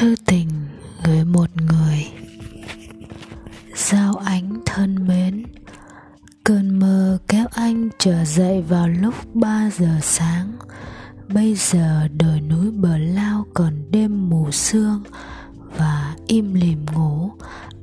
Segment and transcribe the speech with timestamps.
[0.00, 0.48] thư tình
[1.04, 2.06] gửi một người.
[3.74, 5.44] Giao ánh thân mến,
[6.44, 10.52] cơn mơ kéo anh trở dậy vào lúc ba giờ sáng.
[11.34, 15.02] Bây giờ đồi núi bờ lao còn đêm mù sương
[15.76, 17.30] và im lìm ngủ.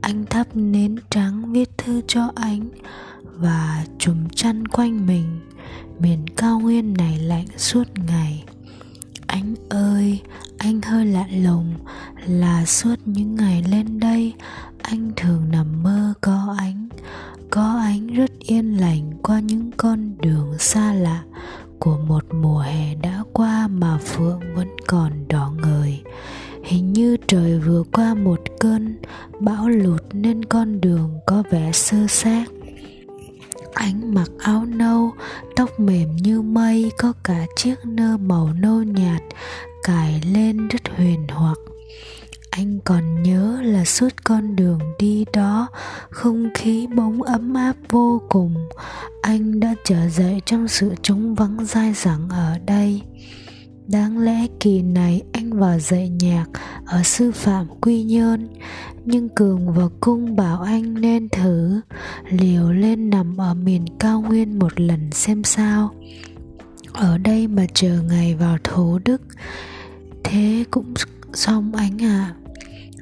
[0.02, 2.70] Anh thắp nến trắng viết thư cho anh
[3.22, 5.40] và trùm chăn quanh mình.
[6.00, 8.44] Miền cao nguyên này lạnh suốt ngày.
[9.28, 10.22] Anh ơi,
[10.58, 11.74] anh hơi lạ lùng
[12.28, 14.34] là suốt những ngày lên đây,
[14.82, 16.88] anh thường nằm mơ có ánh.
[17.50, 21.24] Có ánh rất yên lành qua những con đường xa lạ
[21.80, 26.02] của một mùa hè đã qua mà phượng vẫn còn đỏ ngời.
[26.64, 28.98] Hình như trời vừa qua một cơn
[29.40, 32.46] bão lụt nên con đường có vẻ sơ xác.
[33.74, 35.12] Ánh mặc áo nâu,
[35.56, 39.22] tóc mềm như mây, có cả chiếc nơ màu nâu nhạt
[39.84, 41.58] cài lên rất huyền hoặc
[42.58, 45.68] anh còn nhớ là suốt con đường đi đó,
[46.10, 48.56] không khí bóng ấm áp vô cùng.
[49.22, 53.02] Anh đã trở dậy trong sự trống vắng dai dẳng ở đây.
[53.88, 56.46] Đáng lẽ kỳ này anh vào dạy nhạc
[56.86, 58.48] ở sư phạm quy nhơn,
[59.06, 61.82] nhưng cường và cung bảo anh nên thử.
[62.30, 65.94] Liều lên nằm ở miền cao nguyên một lần xem sao.
[66.94, 69.22] Ở đây mà chờ ngày vào thổ đức,
[70.24, 70.94] thế cũng
[71.34, 72.34] xong anh ạ.
[72.34, 72.47] à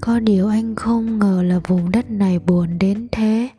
[0.02, 3.50] có điều anh không ngờ là vùng đất này buồn đến thế.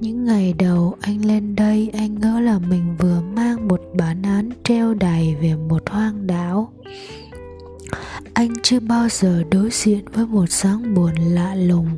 [0.00, 4.50] Những ngày đầu anh lên đây, anh ngỡ là mình vừa mang một bản án
[4.64, 6.72] treo đầy về một hoang đảo.
[8.34, 11.88] Anh chưa bao giờ đối diện với một sáng buồn lạ lùng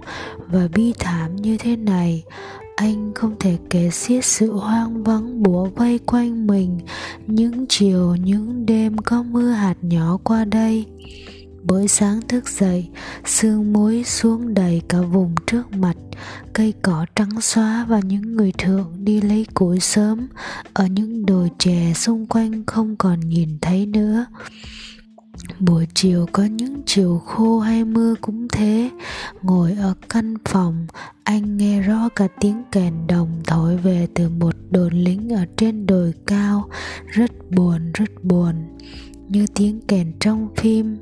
[0.47, 2.25] và bi thảm như thế này.
[2.77, 6.79] Anh không thể kể xiết sự hoang vắng bủa vây quanh mình
[7.27, 10.87] những chiều, những đêm có mưa hạt nhỏ qua đây.
[11.63, 12.89] Bữa sáng thức dậy,
[13.25, 15.97] sương muối xuống đầy cả vùng trước mặt,
[16.53, 20.29] cây cỏ trắng xóa và những người thượng đi lấy củi sớm.
[20.73, 24.27] Ở những đồi chè xung quanh không còn nhìn thấy nữa.
[25.59, 28.91] Buổi chiều có những chiều khô hay mưa cũng thế.
[29.43, 30.87] Ngồi ở căn phòng
[31.25, 35.87] Anh nghe rõ cả tiếng kèn đồng thổi về từ một đồn lính ở trên
[35.87, 36.69] đồi cao.
[37.07, 38.55] Rất buồn, rất buồn.
[39.29, 40.97] Như tiếng kèn trong phim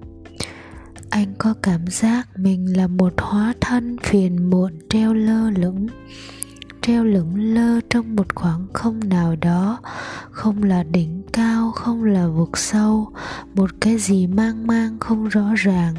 [1.11, 5.87] anh có cảm giác mình là một hóa thân phiền muộn treo lơ lửng,
[6.83, 9.81] treo lững lơ trong một khoảng không nào đó,
[10.31, 13.13] không là đỉnh cao, không là vực sâu,
[13.55, 15.95] một cái gì mang mang không rõ ràng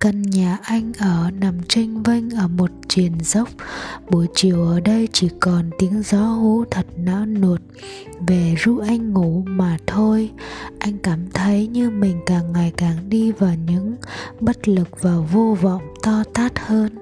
[0.00, 3.48] căn nhà anh ở nằm tranh vênh ở một triền dốc.
[4.10, 7.60] Buổi chiều ở đây chỉ còn tiếng gió hú thật não nuột.
[8.26, 10.30] Về ru anh ngủ mà thôi.
[10.78, 13.96] Anh cảm thấy như mình càng ngày càng đi vào những
[14.40, 16.94] bất lực và vô vọng to tát hơn.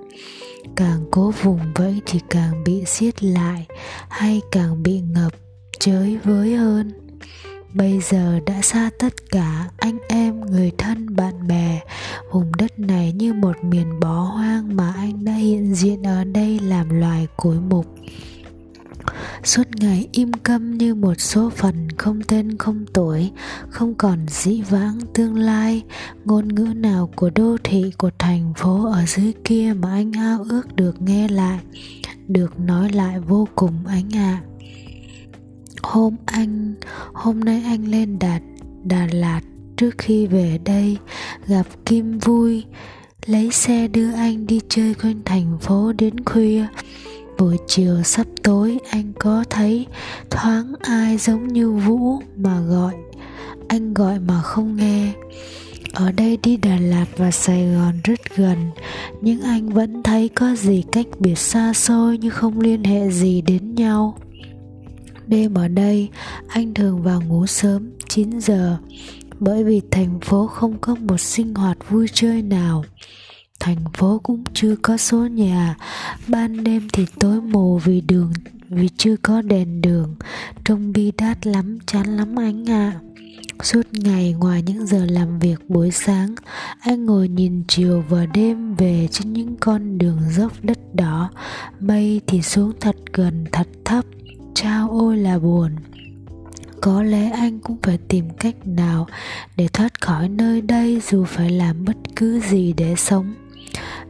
[0.76, 3.66] Càng cố vùng vẫy thì càng bị siết lại,
[4.08, 5.32] hay càng bị ngập
[5.80, 6.92] chới với hơn
[7.74, 11.80] bây giờ đã xa tất cả anh em, người thân, bạn bè.
[12.32, 16.58] Vùng đất này như một miền bó hoang mà anh đã hiện diện ở đây
[16.58, 17.86] làm loài cối mục.
[19.44, 23.30] Suốt ngày im câm như một số phần không tên không tuổi,
[23.70, 25.82] không còn dĩ vãng tương lai.
[26.24, 30.46] Ngôn ngữ nào của đô thị, của thành phố ở dưới kia mà anh ao
[30.48, 31.58] ước được nghe lại,
[32.28, 34.42] được nói lại vô cùng ánh ạ.
[34.44, 34.57] à
[35.88, 36.74] hôm anh,
[37.12, 38.42] hôm nay anh lên đạt
[38.84, 39.40] đà lạt.
[39.76, 40.96] Trước khi về đây,
[41.46, 42.64] gặp kim vui,
[43.26, 46.66] lấy xe đưa anh đi chơi quanh thành phố đến khuya.
[47.38, 49.86] Buổi chiều sắp tối, anh có thấy
[50.30, 52.94] thoáng ai giống như vũ mà gọi,
[53.68, 55.12] anh gọi mà không nghe.
[55.92, 58.58] Ở đây đi đà lạt và sài gòn rất gần,
[59.20, 63.40] nhưng anh vẫn thấy có gì cách biệt xa xôi như không liên hệ gì
[63.40, 64.18] đến nhau
[65.28, 66.08] đêm ở đây,
[66.48, 68.76] anh thường vào ngủ sớm 9 giờ.
[69.40, 72.84] Bởi vì thành phố không có một sinh hoạt vui chơi nào.
[73.60, 75.76] Thành phố cũng chưa có số nhà.
[76.28, 78.32] Ban đêm thì tối mù vì đường,
[78.68, 80.14] vì chưa có đèn đường.
[80.64, 82.92] Trông bi đát lắm, chán lắm anh ạ.
[82.94, 83.00] À.
[83.62, 86.34] suốt ngày ngoài những giờ làm việc buổi sáng,
[86.80, 91.30] anh ngồi nhìn chiều và đêm về trên những con đường dốc đất đỏ.
[91.80, 94.04] Mây thì xuống thật gần, thật thấp
[94.62, 95.72] trao ôi là buồn.
[96.80, 99.06] Có lẽ anh cũng phải tìm cách nào
[99.56, 103.34] để thoát khỏi nơi đây dù phải làm bất cứ gì để sống.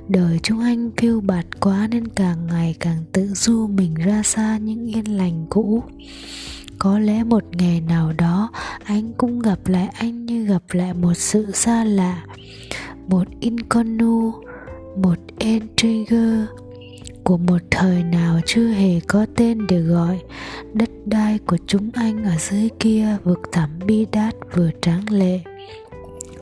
[0.09, 4.59] Đời chúng anh phiêu bạt quá nên càng ngày càng tự du mình ra xa
[4.59, 5.83] những yên lành cũ.
[6.79, 8.51] Có lẽ một ngày nào đó
[8.85, 12.25] anh cũng gặp lại anh như gặp lại một sự xa lạ.
[13.09, 14.33] Một Inconu,
[14.97, 16.45] một intriguer
[17.29, 20.21] của một thời nào chưa hề có tên để gọi.
[20.73, 25.41] Đất đai của chúng anh ở dưới kia vực thẳm bi đát vừa tráng lệ.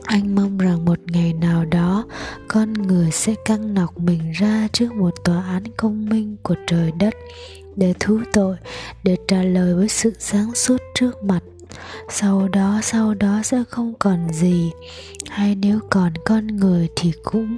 [0.03, 2.05] Anh mong rằng một ngày nào đó,
[2.47, 6.91] con người sẽ căng nọc mình ra trước một tòa án công minh của trời
[6.99, 7.13] đất
[7.75, 8.55] để thú tội,
[9.03, 11.43] để trả lời với sự sáng suốt trước mặt.
[12.09, 14.71] Sau đó sau đó sẽ không còn gì.
[15.29, 17.57] Hay nếu còn con người thì cũng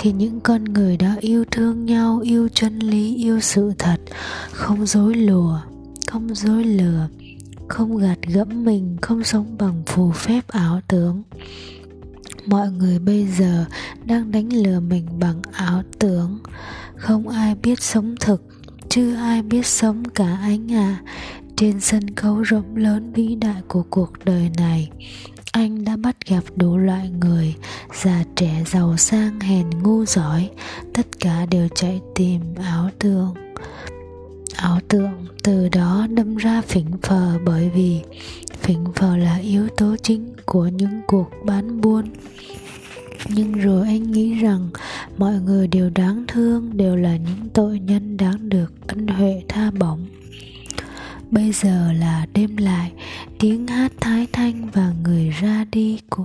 [0.00, 3.96] thì những con người đó yêu thương nhau, yêu chân lý, yêu sự thật.
[4.52, 5.60] Không dối lùa,
[6.06, 7.08] không dối lừa,
[7.68, 11.22] không gạt gẫm mình, không sống bằng phù phép ảo tưởng.
[12.46, 13.64] Mọi người bây giờ
[14.04, 16.38] đang đánh lừa mình bằng ảo tưởng.
[16.96, 18.42] Không ai biết sống thực
[18.88, 21.02] chưa ai biết sống cả anh à
[21.56, 24.90] trên sân khấu rộng lớn vĩ đại của cuộc đời này
[25.52, 27.54] anh đã bắt gặp đủ loại người,
[28.02, 30.50] già trẻ giàu sang, hèn ngu giỏi.
[30.94, 33.34] Tất cả đều chạy tìm ảo tưởng.
[34.56, 38.00] Ảo tưởng từ đó đâm ra phỉnh phờ bởi vì
[38.62, 42.04] phỉnh phờ là yếu tố chính của những cuộc bán buôn.
[43.28, 44.68] Nhưng rồi anh nghĩ rằng
[45.18, 49.70] mọi người đều đáng thương, đều là những tội nhân đáng được ân huệ tha
[49.70, 50.06] bổng
[51.30, 52.92] bây giờ là đêm lại,
[53.38, 56.24] tiếng hát thái thanh và người ra đi của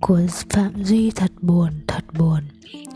[0.00, 2.40] của phạm duy thật buồn thật buồn.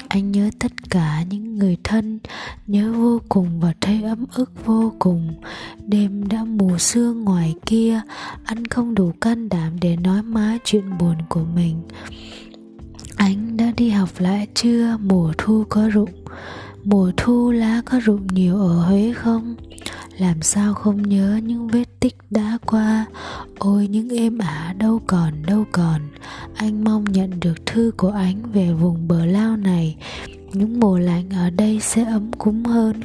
[0.08, 2.18] Anh nhớ tất cả những người thân,
[2.66, 5.34] nhớ vô cùng và thấy ấm ức vô cùng.
[5.86, 8.00] Đêm đã mù sương ngoài kia
[8.44, 11.82] anh không đủ can đảm để nói má chuyện buồn của mình.
[13.16, 14.96] Anh đã đi học lại chưa?
[15.00, 16.24] Mùa thu có rụng,
[16.84, 19.54] mùa thu lá có rụng nhiều ở huế không?
[20.18, 23.06] Làm sao không nhớ những vết tích đã qua?
[23.58, 26.00] Ôi, những êm ả đâu còn đâu còn.
[26.54, 29.96] Anh mong nhận được thư của anh về vùng bờ lao này.
[30.52, 33.00] Những mùa lạnh ở đây sẽ ấm cúng hơn.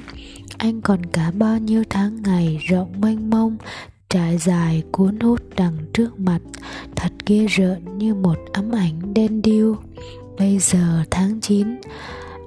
[0.57, 3.57] Anh còn cả bao nhiêu tháng ngày rộng mênh mông,
[4.09, 6.39] trải dài cuốn hút đằng trước mặt.
[6.95, 9.75] Thật ghê rợn như một ấm ảnh đen điêu.
[10.37, 11.67] Bây giờ tháng 9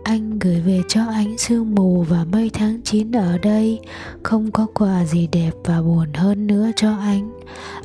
[0.05, 3.81] anh gửi về cho anh sương mù và mây tháng 9 ở đây.
[4.23, 7.41] Không có quà gì đẹp và buồn hơn nữa cho anh.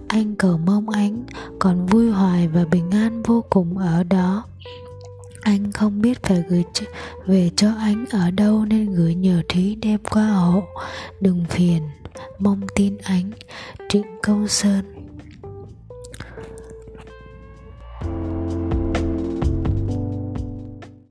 [0.08, 1.24] Anh cầu mong anh
[1.60, 4.44] còn vui hoài và bình an vô cùng ở đó.
[5.42, 6.64] Anh không biết phải gửi
[7.26, 10.64] về cho anh ở đâu nên gửi nhờ thúy đem qua hộ.
[11.22, 11.82] Đừng phiền,
[12.40, 13.32] mong tin anh
[13.90, 14.97] trịnh công sơn.